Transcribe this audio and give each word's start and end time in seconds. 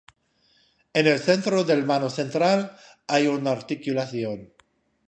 En 1.01 1.05
el 1.05 1.19
centro 1.19 1.63
del 1.63 1.83
vano 1.83 2.09
central, 2.09 2.75
hay 3.05 3.27
una 3.27 3.51
articulación. 3.51 4.49